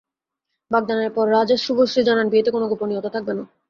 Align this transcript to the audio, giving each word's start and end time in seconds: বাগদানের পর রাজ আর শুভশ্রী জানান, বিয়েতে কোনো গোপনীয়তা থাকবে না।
বাগদানের 0.71 1.11
পর 1.15 1.25
রাজ 1.27 1.49
আর 1.51 1.59
শুভশ্রী 1.65 2.01
জানান, 2.03 2.27
বিয়েতে 2.29 2.49
কোনো 2.51 2.65
গোপনীয়তা 2.71 3.09
থাকবে 3.15 3.33
না। 3.37 3.43